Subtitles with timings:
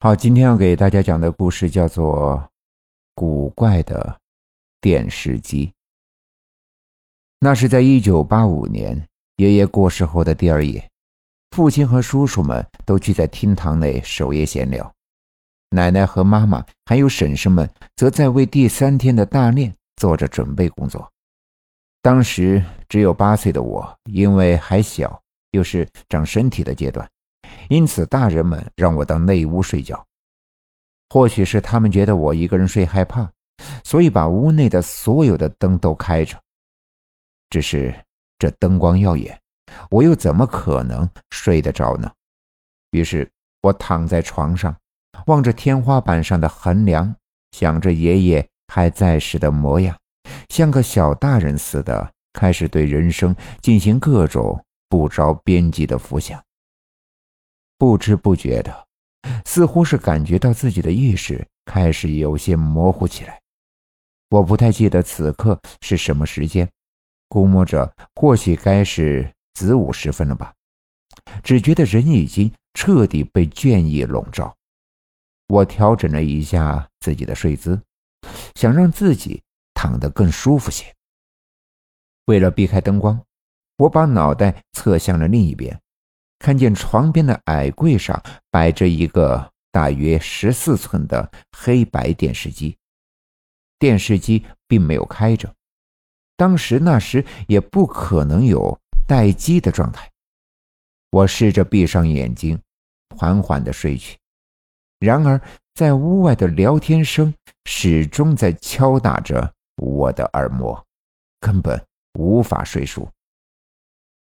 [0.00, 2.36] 好，今天要给大家讲的故事叫做
[3.16, 4.16] 《古怪的
[4.80, 5.66] 电视机》。
[7.40, 9.08] 那是在一九八五年，
[9.38, 10.88] 爷爷过世后的第二夜，
[11.50, 14.94] 父亲和叔叔们都聚在厅堂内守夜闲聊，
[15.70, 21.10] 奶奶和妈妈还有婶婶们则在为第三天的大练做着准备工作。
[22.00, 25.20] 当时只有八岁的我，因为还小，
[25.50, 27.10] 又是长身体的阶段。
[27.68, 30.04] 因此，大人们让我到内屋睡觉。
[31.10, 33.30] 或许是他们觉得我一个人睡害怕，
[33.82, 36.38] 所以把屋内的所有的灯都开着。
[37.50, 37.94] 只是
[38.38, 39.40] 这灯光耀眼，
[39.90, 42.12] 我又怎么可能睡得着呢？
[42.90, 43.30] 于是
[43.62, 44.76] 我躺在床上，
[45.26, 47.14] 望着天花板上的横梁，
[47.52, 49.96] 想着爷爷还在时的模样，
[50.50, 56.42] 像个小大人似的，开始对人生进行各种不着边际的浮想。
[57.78, 58.86] 不知不觉的，
[59.46, 63.40] 似乎是感觉到自己的意识开始有些模糊起来。
[64.30, 66.68] 我不太记得此刻是什么时间，
[67.28, 70.52] 估摸着或许该是子午时分了吧。
[71.42, 74.54] 只觉得人已经彻底被倦意笼罩。
[75.46, 77.80] 我调整了一下自己的睡姿，
[78.56, 79.40] 想让自己
[79.72, 80.84] 躺得更舒服些。
[82.26, 83.18] 为了避开灯光，
[83.78, 85.80] 我把脑袋侧向了另一边。
[86.38, 92.76] 看见床边的矮柜上摆着一个大约十四寸的黑白电视机，
[93.78, 95.52] 电视机并没有开着，
[96.36, 100.10] 当时那时也不可能有待机的状态。
[101.10, 102.60] 我试着闭上眼睛，
[103.16, 104.18] 缓缓的睡去，
[105.00, 105.40] 然而
[105.74, 107.32] 在屋外的聊天声
[107.64, 110.84] 始终在敲打着我的耳膜，
[111.40, 111.82] 根本
[112.14, 113.08] 无法睡熟。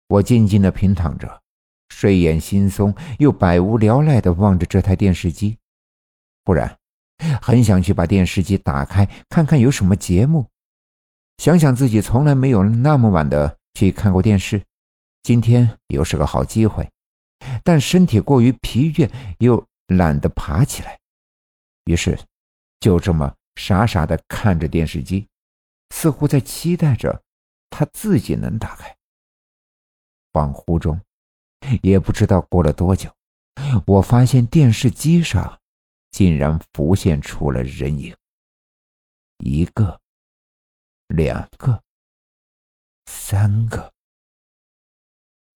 [0.07, 1.40] 我静静的平躺着。
[1.91, 5.57] 睡眼惺忪，又百无聊赖地望着这台电视机。
[6.45, 6.79] 忽然，
[7.41, 10.47] 很想去把电视机打开，看看有什么节目。
[11.37, 14.63] 想想自己从来没有那么晚的去看过电视，
[15.21, 16.89] 今天又是个好机会。
[17.61, 20.97] 但身体过于疲倦，又懒得爬起来，
[21.85, 22.17] 于是
[22.79, 25.27] 就这么傻傻地看着电视机，
[25.89, 27.21] 似乎在期待着
[27.69, 28.95] 他自己能打开。
[30.31, 30.99] 恍惚中。
[31.81, 33.09] 也不知道过了多久，
[33.85, 35.59] 我发现电视机上
[36.11, 38.15] 竟然浮现出了人影，
[39.37, 39.99] 一个、
[41.07, 41.81] 两个、
[43.05, 43.93] 三个、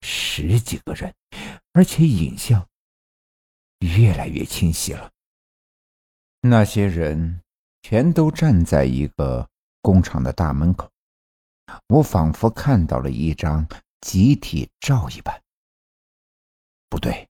[0.02, 1.14] 十几个人，
[1.74, 2.66] 而且影像
[3.80, 5.12] 越来越清晰了。
[6.42, 7.42] 那些人
[7.82, 9.50] 全都站在一个
[9.82, 10.90] 工厂的大门口，
[11.88, 13.68] 我仿佛看到了一张
[14.02, 15.42] 集体照一般。
[16.90, 17.28] 不对，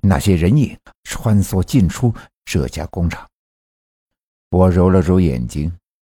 [0.00, 3.28] 那些人影穿梭进出这家工厂。
[4.50, 5.72] 我揉了揉眼睛，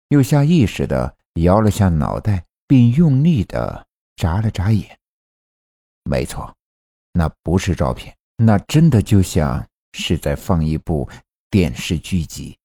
[0.08, 4.98] 又下意识的摇了下脑袋，并用力的眨了眨眼。
[6.04, 6.54] 没错，
[7.12, 11.08] 那不是照片，那真的就像是在放一部
[11.50, 12.58] 电视剧集。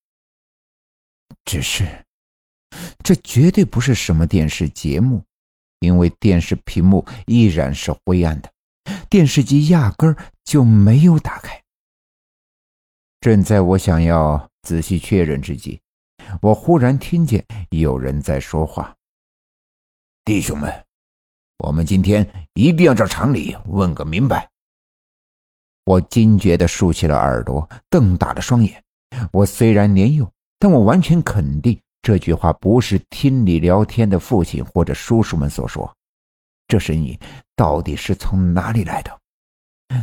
[1.46, 2.06] 只是，
[3.02, 5.24] 这绝对不是什么电视节目，
[5.80, 8.51] 因为电视屏幕依然是灰暗的。
[9.12, 11.62] 电视机压根儿就没有打开。
[13.20, 15.82] 正在我想要仔细确认之际，
[16.42, 18.96] 我忽然听见有人在说话
[20.24, 20.74] ：“弟兄们，
[21.58, 24.50] 我们今天一定要找厂里问个明白。”
[25.84, 28.82] 我惊觉地竖起了耳朵，瞪大了双眼。
[29.34, 35.94] 我虽然年幼，但我完全肯定这句话不是厅里聊天的父亲或者叔叔们所说。
[36.72, 37.20] 这声音
[37.54, 39.20] 到底是从哪里来的？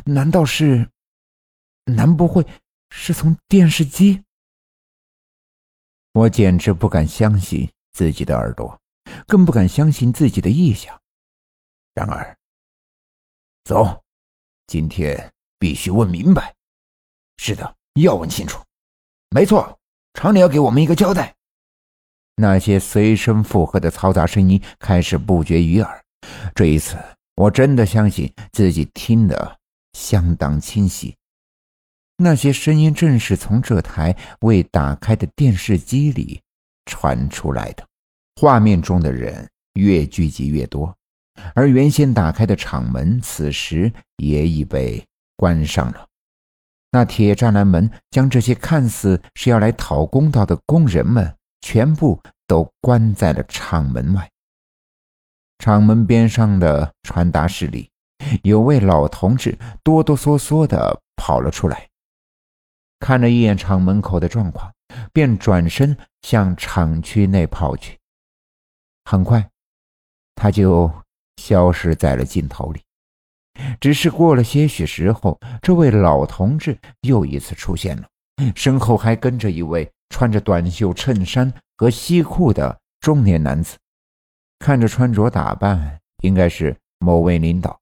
[0.04, 0.86] 难道是？
[1.86, 2.46] 难不会
[2.90, 4.22] 是从电视机？
[6.12, 8.78] 我简直不敢相信自己的耳朵，
[9.26, 11.00] 更不敢相信自己的臆想。
[11.94, 12.36] 然而，
[13.64, 14.04] 走，
[14.66, 16.54] 今天必须问明白。
[17.38, 18.62] 是的，要问清楚。
[19.30, 19.78] 没错，
[20.12, 21.34] 厂里要给我们一个交代。
[22.34, 26.04] 那些随声附和的嘈杂声音开始不绝于耳。
[26.54, 26.96] 这一次，
[27.36, 29.58] 我真的相信自己听得
[29.92, 31.14] 相当清晰。
[32.16, 36.40] 那些声音正是从这台未打开的电视机里
[36.86, 37.86] 传出来的。
[38.40, 40.92] 画面中的人越聚集越多，
[41.54, 45.04] 而原先打开的厂门此时也已被
[45.36, 46.06] 关上了。
[46.90, 54.28] 那铁栅栏门将这些看似是要来讨公道的工人们全部都关在了厂门外。
[55.58, 57.90] 厂门边上的传达室里，
[58.44, 61.88] 有位老同志哆哆嗦嗦的跑了出来。
[63.00, 64.72] 看了一眼厂门口的状况，
[65.12, 67.98] 便转身向厂区内跑去。
[69.04, 69.48] 很快，
[70.36, 70.90] 他就
[71.36, 72.80] 消失在了镜头里。
[73.80, 78.06] 只是过了些许时候，这位老同志又一次出现了，
[78.54, 83.76] 身后还跟着一位穿着短袖衬衫和西裤的中年男子。
[84.58, 87.78] 看着穿着打扮，应该是某位领导。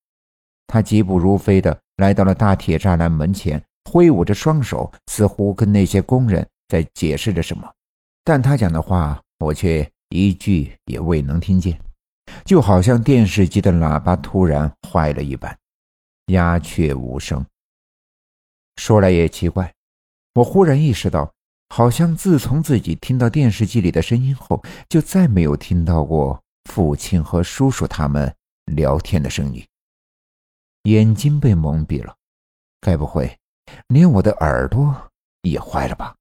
[0.66, 7.70] 他疾步如飞的来到了大铁栅栏门前，挥舞着双手，似乎跟那些工人在解释着什么。
[8.24, 11.80] 但他讲的话，我却一句也未能听见，
[12.44, 15.56] 就好像电视机的喇叭突然坏了一般，
[16.26, 17.44] 鸦雀无声。
[18.76, 19.72] 说来也奇怪，
[20.34, 21.32] 我忽然意识到，
[21.68, 28.34] 好像自从自己听到电视机里的声音后，就再没有听到过父亲和叔叔他们
[28.66, 29.66] 聊天的声音。
[30.82, 32.14] 眼睛被蒙蔽了，
[32.80, 33.38] 该不会
[33.88, 34.94] 连我的耳朵
[35.42, 36.14] 也坏了吧？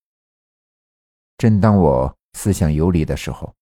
[1.38, 3.54] 正当我思想游离的时候，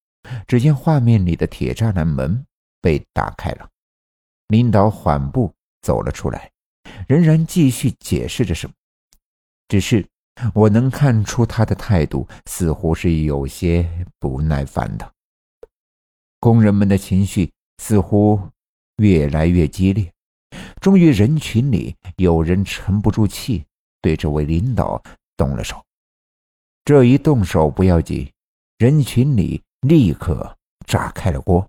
[0.48, 2.46] 只见画面里的铁栅栏门
[2.80, 3.68] 被打开了，
[4.48, 6.52] 领导缓步走了出来，
[7.08, 8.74] 仍然继续解释着什么，
[9.68, 10.08] 只是
[10.54, 15.12] 我能看出他的态度似乎是有些不耐烦的。
[16.44, 18.38] 工人们的情绪似乎
[18.98, 20.12] 越来越激烈。
[20.82, 23.64] 终于，人群里有人沉不住气，
[24.02, 25.02] 对这位领导
[25.38, 25.82] 动了手。
[26.84, 28.30] 这一动手不要紧，
[28.78, 31.66] 人群里立刻炸开了锅。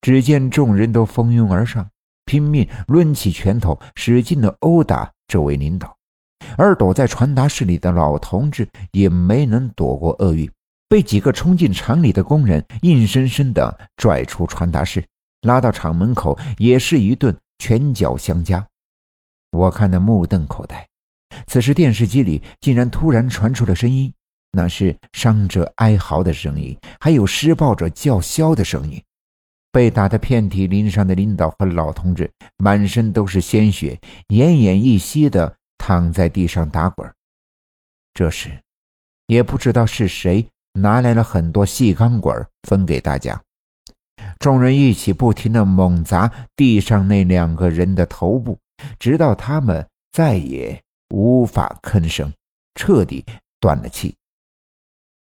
[0.00, 1.86] 只见众人都蜂拥而上，
[2.24, 5.94] 拼命抡起拳头，使劲的殴打这位领导。
[6.56, 10.50] 而躲在传达室里的老同志也没能躲过厄运，
[10.88, 15.04] 被几个冲进厂里的工人硬生生的拽出传达室，
[15.42, 17.36] 拉到厂门口，也是一顿。
[17.58, 18.68] 拳脚相加，
[19.50, 20.86] 我看得目瞪口呆。
[21.46, 24.12] 此时电视机里竟然突然传出了声音，
[24.52, 29.02] 那是伤者哀嚎的声音，还有施暴者叫嚣的声音。
[29.72, 33.98] 被打得遍体鳞伤的领导和老同志满身都是鲜血，
[34.28, 37.10] 奄奄一息的躺在地上打滚。
[38.12, 38.50] 这时，
[39.28, 40.46] 也不知道是谁
[40.76, 43.40] 拿来了很多细钢管分给大家。
[44.38, 48.58] 众人一起不停地猛砸地上那两个人的头部，
[48.98, 52.32] 直到他们再也无法吭声，
[52.74, 53.24] 彻底
[53.60, 54.14] 断了气。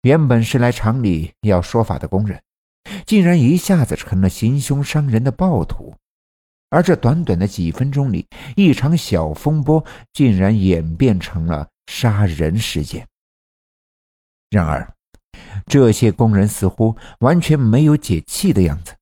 [0.03, 2.41] 原本是来厂里要说法的工人，
[3.07, 5.95] 竟然一下子成了行凶伤人的暴徒。
[6.71, 13.07] 而这短短的几分钟里，一场小风波竟然演变成了杀人事件。
[14.51, 14.95] 然而，
[15.67, 18.95] 这些工人似乎完全没有解气的样子。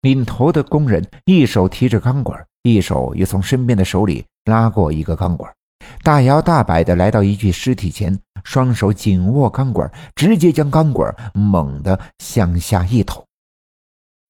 [0.00, 5.54] 领头的工人一手提着钢管，一手又从身边的手里拉过一个钢管，
[6.02, 13.24] 大摇大摆地来到一具尸体前，双手紧握钢管，直接将钢管猛地向下一捅，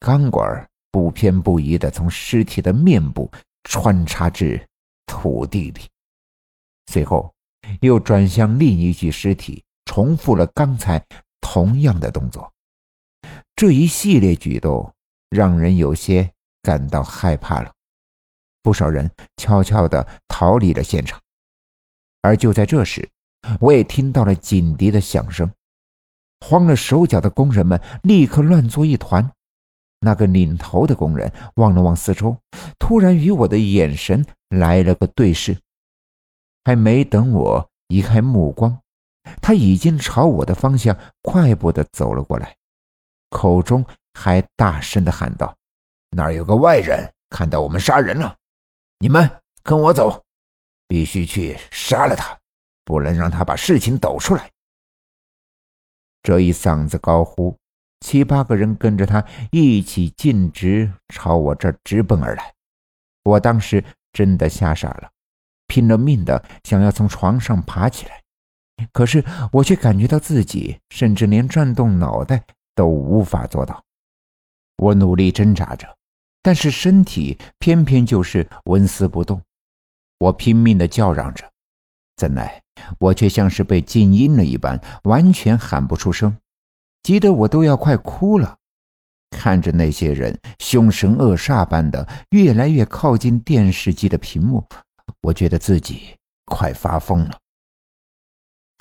[0.00, 3.31] 钢管不偏不倚地从尸体的面部
[3.64, 4.62] 穿插至
[5.06, 5.81] 土地里，
[6.88, 7.32] 随后
[7.81, 11.05] 又转向另一具尸体，重复了刚才
[11.41, 12.50] 同样的动作。
[13.55, 14.93] 这一系列举动。
[15.33, 16.31] 让人有些
[16.61, 17.73] 感到害怕了，
[18.62, 21.19] 不少人悄悄地逃离了现场。
[22.20, 23.08] 而就在这时，
[23.58, 25.51] 我也听到了警笛的响声，
[26.41, 29.32] 慌了手脚的工人们立刻乱作一团。
[30.01, 32.37] 那个领头的工人望了望四周，
[32.79, 35.56] 突然与我的眼神来了个对视。
[36.63, 38.79] 还没等我移开目光，
[39.41, 42.56] 他已经朝我的方向快步地走了过来，
[43.31, 43.84] 口中。
[44.14, 45.56] 还大声的喊道
[46.14, 48.36] ：“那儿有个外人看到我们杀人了，
[48.98, 50.22] 你们跟我走，
[50.86, 52.38] 必须去杀了他，
[52.84, 54.50] 不能让他把事情抖出来。”
[56.22, 57.56] 这一嗓子高呼，
[58.00, 62.52] 七八个人跟着他一起径直朝我这儿直奔而来。
[63.24, 65.10] 我当时真的吓傻了，
[65.67, 68.21] 拼了命的想要从床上爬起来，
[68.93, 72.43] 可是我却感觉到自己甚至连转动脑袋
[72.74, 73.82] 都无法做到。
[74.79, 75.86] 我努力挣扎着，
[76.43, 79.41] 但是身体偏偏就是纹丝不动。
[80.19, 81.48] 我拼命的叫嚷着，
[82.17, 82.62] 怎奈
[82.98, 86.36] 我却像是被静音了一般，完全喊不出声，
[87.02, 88.56] 急得我都要快哭了。
[89.31, 94.64] 看着那些人凶神恶煞般的越来越靠近电视机的屏幕，
[95.22, 97.38] 我觉得自己快发疯了。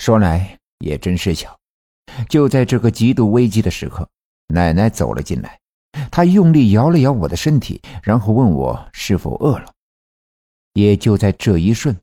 [0.02, 1.56] 说来也真是巧，
[2.28, 4.10] 就在这个极度危机的时刻，
[4.48, 5.60] 奶奶走了进来。
[6.10, 9.72] 她用力摇了摇我的身体，然后问我是否饿了。
[10.74, 11.96] 也就在这一瞬，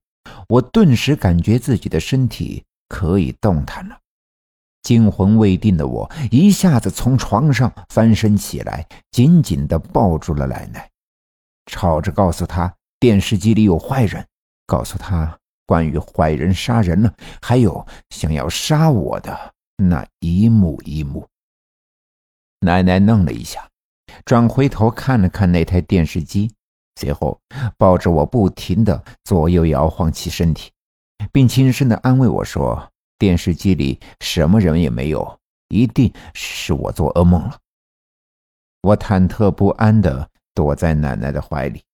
[0.48, 3.98] 我顿时感觉自己的身体可以动弹了。
[4.84, 10.88] 惊魂未定的我一下子从床上翻身起来，紧紧地抱住了奶奶，
[11.66, 14.24] 吵着告诉她电视机里有坏人，
[14.68, 15.36] 告诉她
[15.68, 21.28] 关于坏人杀人了，还有想要杀我的那一幕一幕。
[22.60, 23.68] 奶奶愣了一下，
[24.24, 26.50] 转回头看了看那台电视机，
[26.96, 27.38] 随后
[27.76, 30.70] 抱着我不停地左右摇晃起身体，
[31.30, 37.58] 并轻声地安慰我说：“电视机里什么人也没有，一定是我做噩梦了。”
[38.80, 41.84] 我忐忑不安地躲在奶奶的怀里，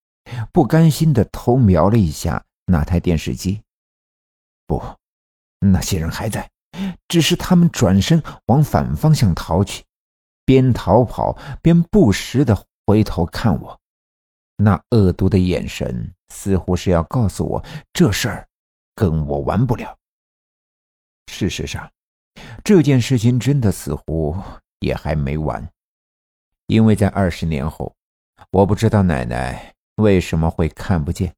[0.53, 3.61] 不甘心地偷瞄了一下那台电视机。
[4.67, 4.83] 不，
[5.61, 6.51] 那些人还在，
[7.09, 9.85] 只是他们转身往反方向逃去。
[10.47, 13.81] 边逃跑边不时的回头看我，
[14.57, 18.47] 那恶毒的眼神似乎是要告诉我这事儿
[18.95, 19.97] 跟我完不了。
[21.33, 21.91] 事实上，
[22.63, 24.37] 这件事情真的似乎
[24.81, 25.67] 也还没完，
[26.67, 27.95] 因为在二十年后，
[28.51, 31.35] 我不知道奶奶为什么会看不见，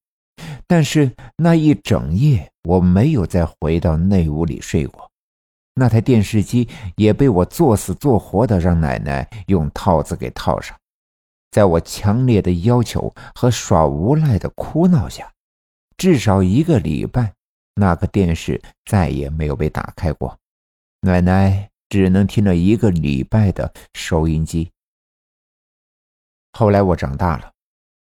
[0.66, 5.10] 但是那一整夜我没有再回到内屋里睡过。
[5.74, 10.76] 那台电视机也被我作死作活的让奶奶用套子给套上，
[11.50, 15.30] 在我强烈的要求和耍无赖的哭闹下，
[15.98, 17.34] 至少一个礼拜，
[17.74, 20.36] 那个电视再也没有被打开过。
[21.02, 24.70] 奶奶只能听了一个礼拜的收音机。
[26.52, 27.52] 后来我长大了，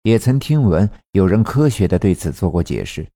[0.03, 3.07] 也曾听闻有人科学的对此做过解释。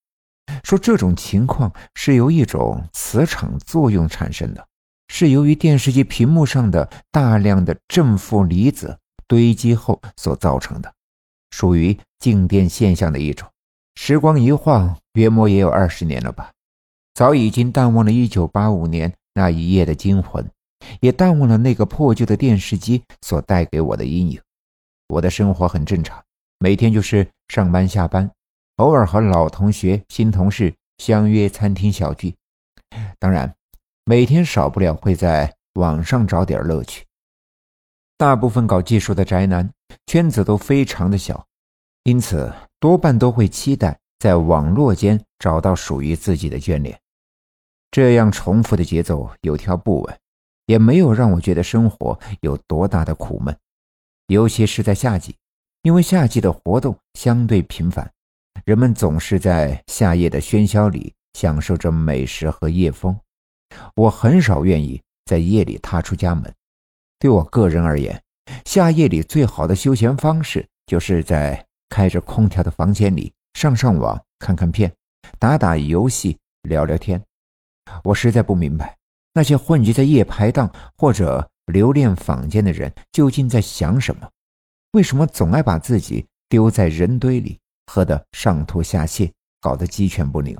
[0.63, 4.65] 说这种情况是由一种磁场作用产生的，
[5.07, 10.93] 是由于电视机屏幕上的大量的正负离子堆积后所造成的，
[11.51, 13.47] 属于静电现象的一种。
[13.95, 16.51] 时光一晃，约莫也有二十年了吧，
[17.13, 20.47] 早已经淡忘了一九八五年那一夜的惊魂，
[20.99, 24.39] 也淡忘了那个破旧的电视机所带给我的阴影。
[25.07, 26.21] 我的生活很正常，
[26.65, 28.27] 每天就是上班下班。
[28.77, 32.35] 偶尔和老同学、新同事相约餐厅小聚，
[33.19, 33.53] 当然，
[34.03, 37.05] 每天少不了会在网上找点乐趣。
[38.17, 39.69] 大部分搞技术的宅男
[40.07, 41.45] 圈子都非常的小，
[42.01, 46.99] 因此多半都会期待在网络间找到属于自己的眷恋。
[47.91, 50.19] 这样重复的节奏有条不紊，
[50.65, 53.55] 也没有让我觉得生活有多大的苦闷。
[54.25, 55.35] 尤其是在夏季，
[55.85, 58.11] 因为夏季的活动相对频繁。
[58.65, 63.15] 人们总是在夏夜的喧嚣里享受着美食和夜风，
[63.93, 66.51] 我很少愿意在夜里踏出家门。
[67.19, 68.19] 对我个人而言，
[68.65, 74.91] 夏夜里最好的休闲方式就是在开着空调的房间里上上网、看看片、
[75.37, 77.21] 打打游戏、聊聊天。
[78.03, 78.97] 我实在不明白，
[79.35, 84.27] 那些混迹在夜排档或者留恋坊间的人究竟在想什么？
[84.95, 87.59] 为什么总爱把自己丢在人堆里？
[87.85, 90.57] 喝得上吐下泻，搞得鸡犬不宁。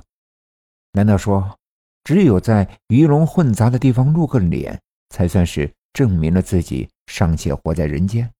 [0.92, 1.58] 难道说，
[2.04, 4.78] 只有在鱼龙混杂的地方露个脸，
[5.08, 8.30] 才算是证明了自己尚且活在人间？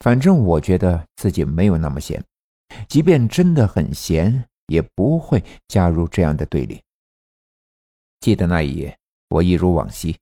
[0.00, 2.20] 反正我觉得自己没有那么闲，
[2.88, 6.82] 即便真的很闲，也不会加入这样的队列。
[8.18, 8.98] 记得那一夜，
[9.28, 10.18] 我一如往昔，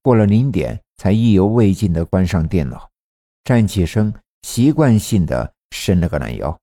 [0.00, 2.88] 过了零点才意犹未尽地关上电脑，
[3.44, 6.56] 站起身，习惯性的伸了个懒腰。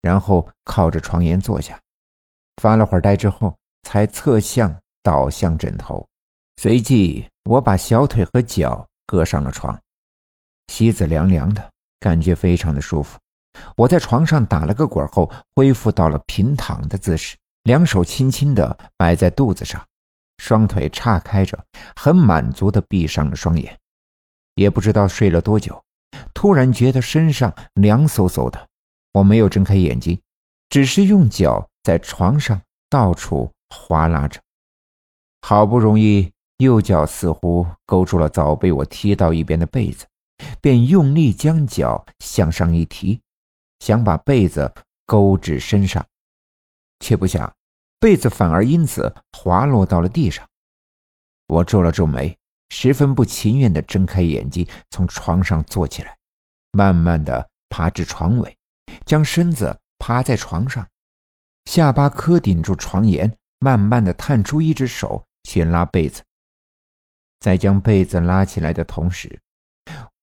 [0.00, 1.80] 然后靠着床沿坐下，
[2.60, 6.04] 发了会儿呆之后，才侧向倒向枕头。
[6.56, 9.80] 随即，我把小腿和脚搁上了床，
[10.66, 13.18] 席子凉凉的，感觉非常的舒服。
[13.76, 19.80] 我在床上打了个滚后，恢复到了平躺的姿势，两手轻轻的摆在肚子上，
[20.38, 21.64] 双腿岔开着，
[21.94, 23.78] 很满足的闭上了双眼。
[24.56, 25.80] 也不知道睡了多久，
[26.34, 28.68] 突然觉得身上凉飕飕的。
[29.12, 30.20] 我没有睁开眼睛，
[30.68, 34.40] 只是用脚在床上到处划拉着。
[35.42, 40.06] 好不容易，右脚似乎勾住了早被我踢到一边的被子，
[40.60, 43.20] 便用力将脚向上一提，
[43.80, 44.72] 想把被子
[45.04, 46.06] 勾至身上，
[47.00, 47.52] 却不想
[47.98, 50.48] 被子反而因此滑落到了地上。
[51.48, 52.38] 我皱了皱眉，
[52.74, 56.16] 十分不情愿地睁开眼睛，从床上坐起来，
[56.70, 58.56] 慢慢地爬至床尾。
[59.04, 60.88] 将身子趴在床上，
[61.66, 66.22] 下巴磕顶住床沿，慢慢的探出一只手去拉被子。
[67.40, 69.38] 在将被子拉起来的同时，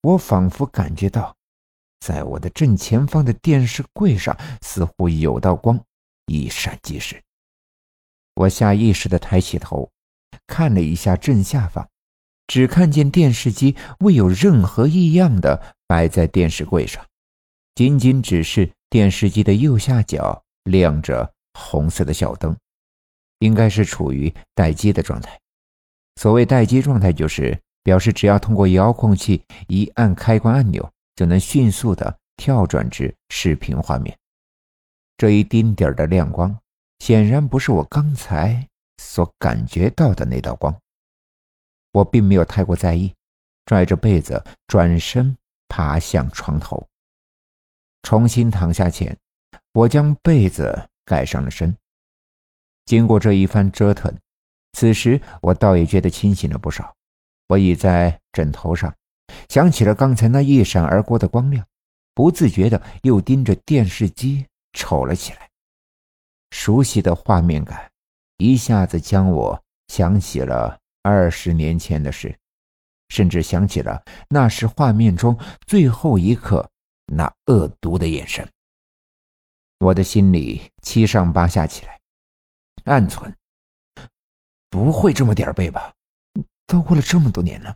[0.02, 1.36] 我仿佛感觉到，
[2.00, 5.80] 在我的正前方的电视柜上似乎有道光
[6.26, 7.22] 一闪即逝。
[8.34, 9.88] 我下意识地抬起头，
[10.48, 11.88] 看了一下正下方，
[12.50, 17.00] 只看见电视机未有任何异样的摆在电视柜上，
[17.76, 22.56] 仅仅只是电视机的右下角亮着红色的小灯，
[23.38, 25.38] 应该是处于待机的状态。
[26.16, 34.18] 所谓待机状态，就是表示只要通过遥控器一按开关按钮，就能迅速的跳转至视频画面。
[35.16, 36.52] 这一丁点儿的亮光。
[36.98, 38.66] 显然不是我刚才
[38.98, 40.76] 所感觉到的那道光。
[41.92, 43.14] 我并没有太过在意，
[43.66, 45.36] 拽着被子转身
[45.68, 46.86] 爬向床头。
[48.02, 49.16] 重新躺下前，
[49.72, 51.76] 我将被子盖上了身。
[52.86, 54.12] 经过这一番折腾，
[54.72, 56.94] 此时我倒也觉得清醒了不少。
[57.48, 58.92] 我倚在枕头上，
[59.48, 61.64] 想起了刚才那一闪而过的光亮，
[62.14, 65.50] 不自觉的又盯着电视机瞅了起来。
[66.50, 67.90] 熟悉的画面感，
[68.38, 72.36] 一下子将我想起了二十年前的事，
[73.08, 76.70] 甚至想起了那时画面中最后一刻
[77.06, 78.48] 那恶毒的眼神。
[79.78, 81.98] 我的心里七上八下起来，
[82.84, 83.34] 暗存：
[84.68, 85.94] 不会这么点背吧？
[86.66, 87.74] 都过了这么多年了，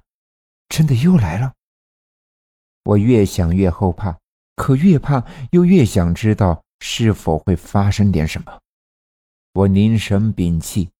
[0.68, 1.54] 真的又来了。
[2.84, 4.18] 我越想越后怕，
[4.54, 8.60] 可越怕又越想知道是否会发生点什么。
[9.54, 10.90] 我凝神屏气，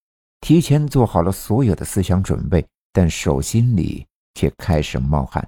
[0.45, 5.43] 提前做好了所有的思想准备，但手心里却开始冒汗。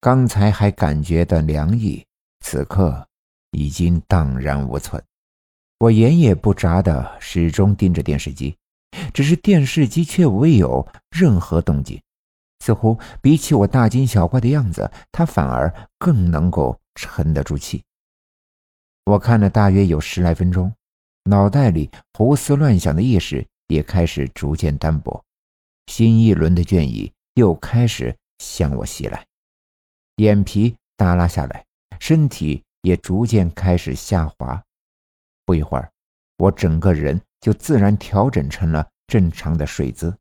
[0.00, 2.02] 刚才还感觉的凉意，
[2.42, 3.06] 此刻
[3.50, 5.04] 已经荡然无存。
[5.80, 8.56] 我眼也不眨的始终盯着电视机，
[9.12, 12.00] 只是电视机却未有任何动静，
[12.60, 17.84] 似乎比起我大惊小怪的样子，它反而更能够沉得住气。
[19.04, 20.72] 我看了大约有十来分钟。
[21.24, 25.24] 脑袋里胡思乱想的意识也开始逐渐单薄，
[25.86, 29.24] 新一轮的倦意又开始向我袭来，
[30.16, 31.64] 眼皮耷拉下来，
[32.00, 34.60] 身体也逐渐开始下滑。
[35.44, 35.88] 不一会儿，
[36.36, 40.16] 我整个人就自然调整成了正常的睡姿。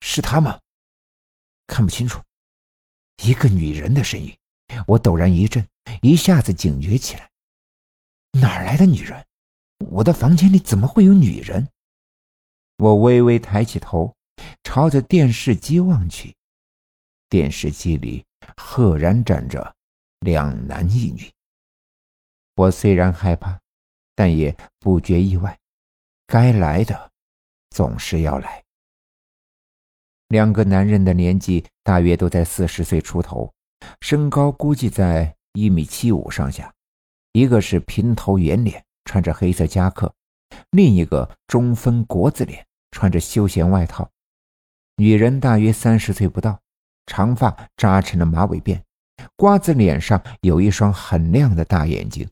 [0.00, 0.58] 是他吗？
[1.68, 2.20] 看不清楚，
[3.22, 4.36] 一个女人的身影。
[4.88, 5.64] 我陡然一震，
[6.00, 7.30] 一下子警觉起来，
[8.32, 9.24] 哪儿来的女人？
[9.90, 11.68] 我的房间里怎么会有女人？
[12.82, 14.12] 我微微抬起头，
[14.64, 16.34] 朝着电视机望去。
[17.28, 18.24] 电视机里
[18.56, 19.72] 赫然站着
[20.18, 21.30] 两男一女。
[22.56, 23.56] 我虽然害怕，
[24.16, 25.56] 但也不觉意外。
[26.26, 27.12] 该来的
[27.70, 28.64] 总是要来。
[30.26, 33.54] 两个男人的年纪大约都在四十岁出头，
[34.00, 36.74] 身高估计在一米七五上下。
[37.30, 38.84] 一个是平头圆脸。
[39.04, 40.12] 穿着黑色夹克，
[40.70, 44.08] 另一个中分国字脸，穿着休闲外套。
[44.96, 46.60] 女人大约三十岁不到，
[47.06, 48.80] 长发扎成了马尾辫，
[49.34, 52.28] 瓜子脸上有一双很亮的大眼睛，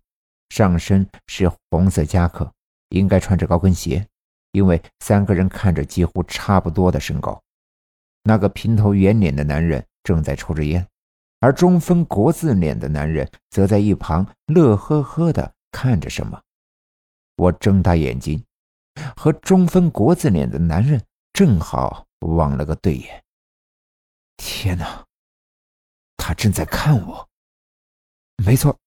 [0.50, 2.52] 上身是红色夹克，
[2.90, 4.06] 应该穿着高跟鞋，
[4.52, 7.42] 因为三个人看着几乎差不多的身高。
[8.22, 10.86] 那个平头圆脸的男人正在抽着烟，
[11.40, 16.38] 而中分国字脸的男人则在一旁乐呵呵地看着什么。
[17.36, 18.44] 我睁大眼睛，
[19.16, 23.24] 和中分国字脸的男人正好望了个对眼。
[24.36, 25.04] 天哪，
[26.16, 27.28] 他正在看我。
[28.44, 28.78] 没错，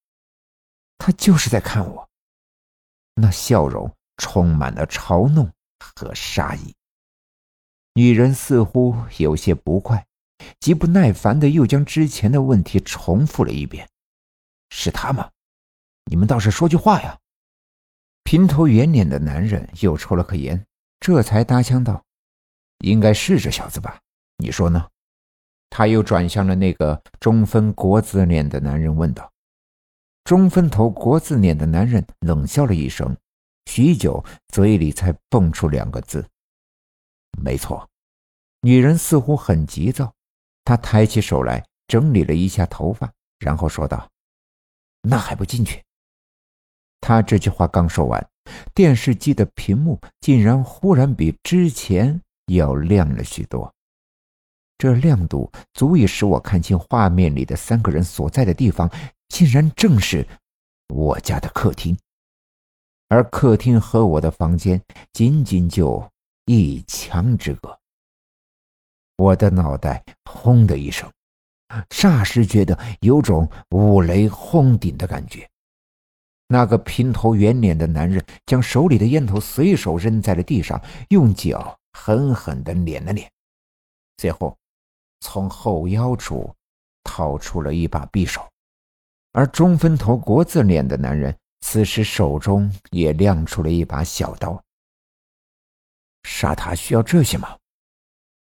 [0.98, 2.10] 他就是在看我。
[3.16, 6.76] 那笑容充满了嘲弄和杀意。
[7.94, 10.08] 女人似乎有些不快，
[10.60, 13.88] 极不耐烦的又将之前的问题重复了一遍
[14.72, 15.30] ：“是他吗？
[16.06, 17.20] 你们倒是说句话呀！”
[18.24, 20.66] 平头圆脸的男人又抽了颗烟，
[21.00, 22.04] 这才搭腔道
[22.80, 24.00] ：“应该是这小子吧？
[24.38, 24.88] 你说呢？”
[25.70, 29.32] 他又转向了那个中分国字脸的男人问道。
[30.24, 33.16] 中分头国字脸的男人冷笑了一声，
[33.66, 36.26] 许久，嘴里才蹦出两个字
[37.42, 37.90] ：“没错。”
[38.62, 40.14] 女人似乎很急躁，
[40.64, 44.10] 她抬起手来整理了一下头发，然后说道
[45.04, 45.84] ：“那还不进去？”
[47.06, 48.26] 他这句话刚说完，
[48.74, 53.70] 电视机的屏幕竟然忽然比之前要亮了许多。
[54.78, 58.90] 这亮度足以使我看清画面里的三个人所在的地方，
[59.28, 60.26] 竟然正是
[60.96, 61.98] 我家的客厅，
[63.10, 66.02] 而客厅和我的房间仅仅就
[66.46, 67.78] 一墙之隔。
[69.18, 71.12] 我的脑袋轰的一声，
[71.90, 75.46] 霎时觉得有种五雷轰顶的感觉。
[76.54, 83.28] 那个平头圆脸的男人将手里的烟头随手扔在了地上，用脚狠狠地捻了捻，
[84.18, 84.56] 最后
[85.22, 86.54] 从后腰处
[87.04, 88.48] 掏出了一把匕首。
[89.32, 94.64] 而中分头国字脸的男人此时手中也亮出了一把小刀。
[96.22, 97.58] 杀他需要这些吗？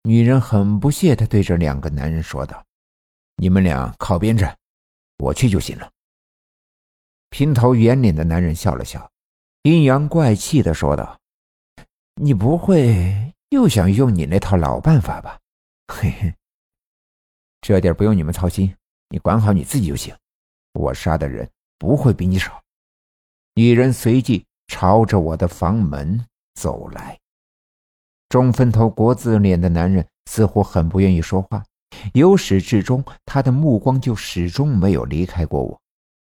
[0.04, 2.64] 女人很不屑地对着两个男人说道
[3.42, 4.56] ：“你们俩靠边站，
[5.18, 5.90] 我去就行了。”
[7.38, 9.12] 平头圆脸的男人笑了笑，
[9.64, 11.20] 阴阳怪气的说道
[12.16, 15.38] ：“你不会又想用你那套老办法吧？
[15.94, 16.34] 嘿嘿，
[17.60, 18.74] 这点不用你们操心，
[19.10, 20.16] 你管好你自己就行。
[20.80, 21.46] 我杀的人
[21.78, 22.64] 不会比你少。”
[23.56, 27.20] 女人随即朝着我的房门走来。
[28.30, 31.62] 中分头国字脸的男人似乎很不愿意说话，
[32.14, 35.82] 由始至终，他的目光就始终没有离开过我。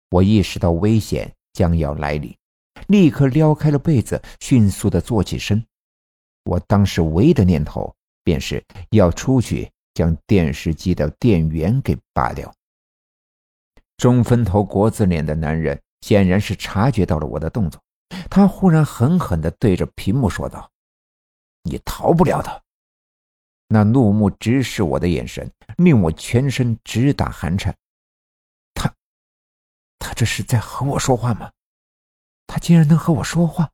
[0.10, 2.36] 我意识到危险将要来临，
[2.88, 5.64] 立刻撩开了被子，迅速的坐起身。
[6.46, 7.94] 我当时唯一的念头
[8.24, 12.54] 便是要出去将电视机的电源给拔掉。
[13.98, 17.82] 中分头国字脸的男人显然是察觉到了我的动作，
[18.30, 20.72] 他忽然狠狠地对着屏幕说道
[21.64, 22.64] ：“你逃不了的！”
[23.68, 27.76] 那怒目直视我的眼神令我全身直打寒颤。
[30.00, 31.52] 他这是在和我说话吗？
[32.46, 33.70] 他竟然能和我说话！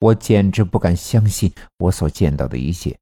[0.00, 2.98] 我简直不敢相信我所见到的一切，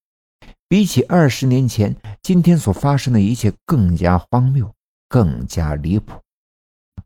[0.68, 4.75] 比起二十年前，今天所发生的一切更加荒谬，
[5.09, 6.20] 更加离谱。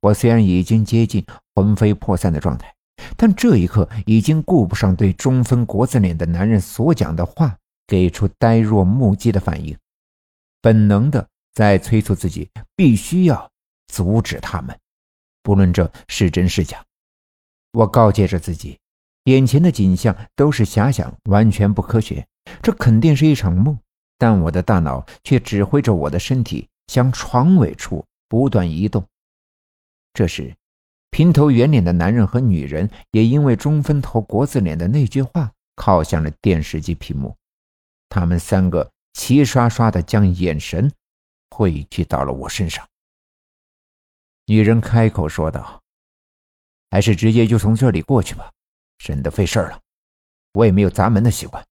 [0.00, 2.74] 我虽然已经接近魂飞魄散的状态，
[3.16, 9.76] 但这一刻已经顾不上对中分国字脸的男人所讲的话给出呆若木鸡的反应，
[10.60, 13.49] 本能的在催促自己必须要。
[13.90, 14.78] 阻止他们，
[15.42, 16.84] 不论这是真是假，
[17.72, 18.78] 我告诫着自己，
[19.24, 22.26] 眼前的景象都是遐想，完全不科学，
[22.62, 23.78] 这肯定是一场梦。
[24.16, 29.02] 但我的大脑却指挥着我的身体向床尾处不断移动。
[30.12, 30.54] 这时，
[31.10, 37.34] 平头圆脸的男人和女人也因为中分头国字脸的那句话靠向了电视机屏幕，
[38.10, 40.92] 他们三个齐刷刷的将眼神
[41.50, 42.86] 汇聚到了我身上。
[44.50, 45.80] 女人开口说道
[46.90, 48.50] ：“还是直接就从这里过去吧，
[48.98, 49.80] 省得费事了。
[50.54, 51.64] 我也没有砸门的习惯。”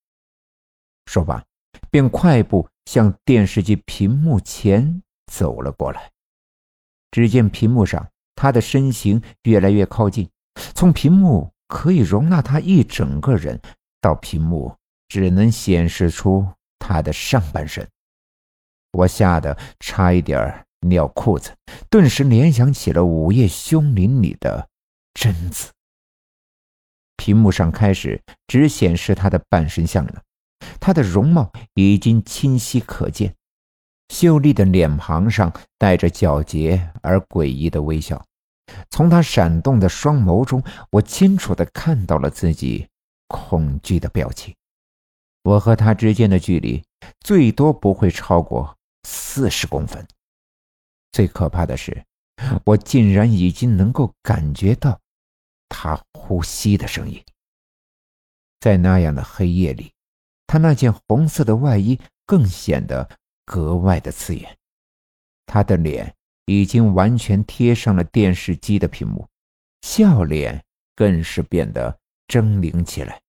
[1.05, 1.43] 说罢，
[1.91, 6.09] 便快步向电视机屏幕前走了过来。
[7.11, 10.29] 只见屏幕上他的身形越来越靠近，
[10.73, 13.59] 从屏幕可以容纳他一整个人，
[13.99, 14.73] 到屏幕
[15.09, 16.47] 只能显示出
[16.79, 17.85] 他的上半身。
[18.93, 20.65] 我吓得差一点儿。
[20.81, 21.53] 尿裤子，
[21.89, 24.67] 顿时联想起了《午夜凶铃》里的
[25.13, 25.71] 贞子。
[27.17, 30.21] 屏幕上开始只显示她的半身像了，
[30.79, 33.35] 她的容貌已经清晰可见，
[34.07, 38.23] 秀丽的脸庞上带着皎洁而诡异的微笑。
[38.89, 42.87] 从她闪动的双眸中，我清楚的看到了自己
[43.27, 44.55] 恐惧的表情。
[45.43, 46.81] 我和她之间的距离
[47.19, 50.07] 最多不会超过四十公分。
[51.11, 52.05] 最可怕的是，
[52.63, 54.99] 我竟然已经能够感觉到
[55.67, 57.21] 他呼吸的声音。
[58.59, 59.91] 在那样的黑夜里，
[60.45, 63.09] 他那件红色的外衣更显得
[63.45, 64.57] 格外的刺眼。
[65.45, 66.13] 他的脸
[66.45, 69.27] 已经完全贴上了电视机的屏幕，
[69.81, 70.63] 笑脸
[70.95, 73.19] 更是变得狰狞起来。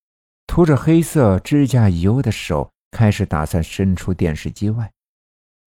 [0.46, 4.90] 涂着黑色指甲油的手开始打算伸出电视机外。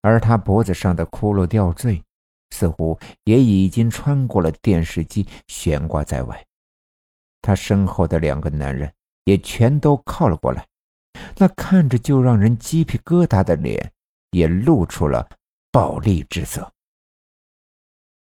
[0.04, 2.04] 而他脖子上的骷髅吊坠，
[2.52, 6.46] 似乎也已经穿过了电视机，悬挂在外。
[7.42, 8.92] 他身后的两个男人
[9.24, 10.68] 也全都靠了过来，
[11.38, 13.92] 那看着就让人鸡皮疙瘩的脸
[14.32, 15.28] 也露出了
[15.72, 16.70] 暴戾之色。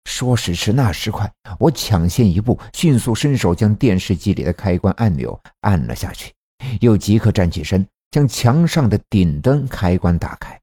[0.05, 6.33] 说时迟，那时快，我抢先一步，迅速伸手将电视机里的开关按钮按了下去，
[6.79, 10.59] 又即刻站起身，将墙上的顶灯开关打开。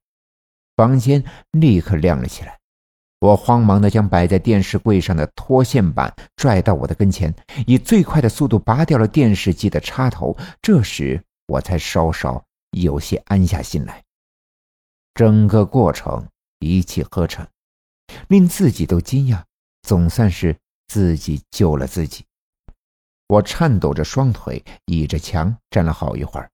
[0.75, 2.57] 房间立刻亮了起来，
[3.19, 7.33] 我慌忙地将摆在电视柜上的拖线板拽到我的跟前，
[7.67, 10.35] 以最快的速度拔掉了电视机的插头。
[10.61, 14.01] 这时我才稍稍有些安下心来。
[15.13, 16.27] 整个过程
[16.59, 17.45] 一气呵成，
[18.29, 19.43] 令自己都惊讶，
[19.83, 20.55] 总算是
[20.87, 22.25] 自己救了自己。
[23.27, 26.49] 我颤抖着双腿倚着墙站了好一会儿，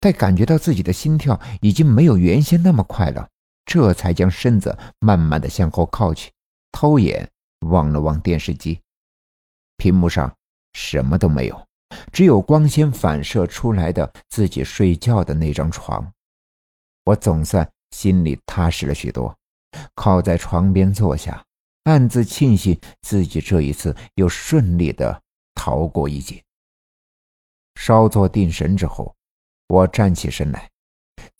[0.00, 3.28] 待感觉到自己的心跳已经没有原先那么快了。
[3.70, 6.32] 这才将身子慢慢的向后靠去，
[6.72, 7.30] 偷眼
[7.68, 8.80] 望了望电视机。
[9.76, 10.34] 屏幕上
[10.72, 11.68] 什么都没有，
[12.12, 16.12] 只有光线反射出来的自己睡觉的那张床。
[17.04, 19.32] 我总算心里踏实了许多，
[19.94, 21.40] 靠在床边坐下，
[21.84, 25.22] 暗自庆幸自己这一次又顺利的
[25.54, 26.42] 逃过一劫。
[27.76, 29.14] 稍作定神之后，
[29.68, 30.68] 我站起身来，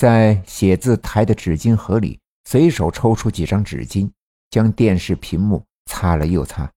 [0.01, 4.11] 在写字台的纸巾盒里随手抽出几张纸巾，
[4.49, 6.73] 将电视屏幕擦了又擦，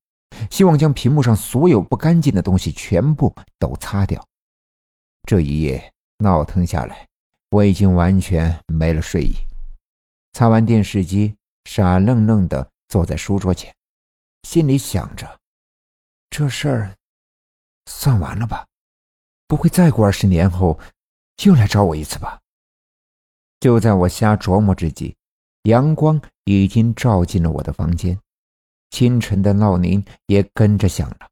[0.52, 4.22] 希望将屏幕上所有不干净的东西全部都擦掉。
[5.26, 7.08] 这一夜闹腾下来，
[7.50, 9.34] 我已经完全没了睡意。
[10.34, 11.34] 擦完电视机，
[11.64, 13.74] 傻愣愣的坐在书桌前，
[14.46, 15.40] 心里想着：
[16.30, 16.96] 这事儿
[17.86, 18.68] 算完了吧？
[19.48, 20.78] 不会再过二十年后，
[21.46, 22.42] 又来找我一次吧？
[23.64, 25.16] 就在我瞎琢磨之际，
[25.62, 28.20] 阳光已经照进了我的房间，
[28.90, 31.30] 清晨的闹铃也跟着响了。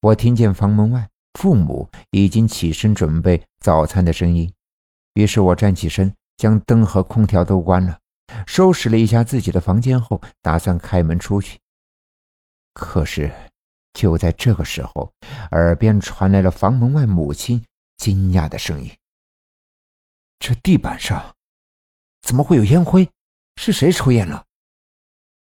[0.00, 4.48] 我听见房门外父母已经起身准备早餐的声音，
[5.14, 7.98] 于是我站起身，将灯和空调都关了，
[8.46, 11.58] 收拾了一下自己的房间后，打算开门出去。
[12.74, 13.28] 可是。
[13.92, 15.10] 就在这个时候，
[15.50, 17.64] 耳边传来了房门外母亲
[17.96, 18.94] 惊讶的声音
[20.38, 21.34] ：“这地板上
[22.26, 23.08] 怎么会有烟灰？
[23.54, 24.44] 是谁抽烟了？”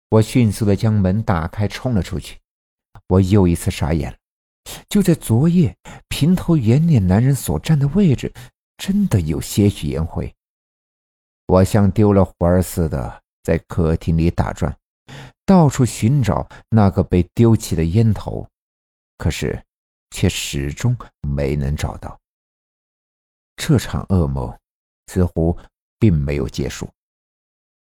[0.09, 2.39] 我迅速的将门打开，冲了出去。
[3.09, 4.17] 我又一次傻眼了。
[4.89, 8.33] 就在昨夜，平头圆脸男人所站的位置，
[8.77, 10.33] 真的有些许烟灰。
[11.45, 14.75] 我像丢了魂似的，在客厅里打转。
[15.45, 18.47] 到处寻找那个被丢弃的烟头，
[19.19, 19.63] 可是
[20.09, 22.19] 却始终没能找到。
[23.57, 24.57] 这场噩梦
[25.07, 25.55] 似乎
[26.03, 26.89] 并没有结束。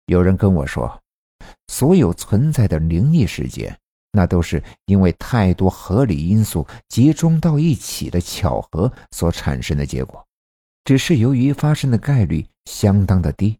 [0.07, 1.03] 有人跟我说，
[1.67, 3.77] 所有存在的灵异事件，
[4.13, 10.25] 那都是因为太多合理因素集中到一起的巧合所产生的结果，
[10.85, 13.59] 只是由于发生的概率相当的低，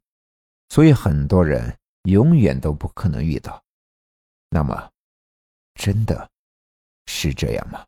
[0.69, 3.61] 所以很多人永远都不可能遇到。
[4.51, 4.89] 那么，
[5.75, 6.31] 真的
[7.07, 7.85] 是这样吗？